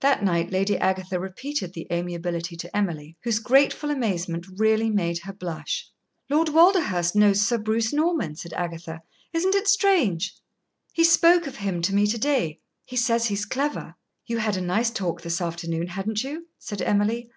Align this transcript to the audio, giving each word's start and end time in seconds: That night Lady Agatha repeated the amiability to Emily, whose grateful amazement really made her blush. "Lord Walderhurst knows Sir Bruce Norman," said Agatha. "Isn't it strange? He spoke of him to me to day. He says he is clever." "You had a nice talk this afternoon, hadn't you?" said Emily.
That 0.00 0.24
night 0.24 0.50
Lady 0.50 0.76
Agatha 0.76 1.20
repeated 1.20 1.72
the 1.74 1.86
amiability 1.92 2.56
to 2.56 2.76
Emily, 2.76 3.16
whose 3.22 3.38
grateful 3.38 3.88
amazement 3.88 4.44
really 4.56 4.90
made 4.90 5.20
her 5.20 5.32
blush. 5.32 5.88
"Lord 6.28 6.48
Walderhurst 6.48 7.14
knows 7.14 7.40
Sir 7.42 7.56
Bruce 7.56 7.92
Norman," 7.92 8.34
said 8.34 8.52
Agatha. 8.54 9.00
"Isn't 9.32 9.54
it 9.54 9.68
strange? 9.68 10.34
He 10.92 11.04
spoke 11.04 11.46
of 11.46 11.54
him 11.58 11.82
to 11.82 11.94
me 11.94 12.08
to 12.08 12.18
day. 12.18 12.58
He 12.84 12.96
says 12.96 13.26
he 13.26 13.34
is 13.34 13.44
clever." 13.46 13.94
"You 14.26 14.38
had 14.38 14.56
a 14.56 14.60
nice 14.60 14.90
talk 14.90 15.22
this 15.22 15.40
afternoon, 15.40 15.86
hadn't 15.86 16.24
you?" 16.24 16.48
said 16.58 16.82
Emily. 16.82 17.30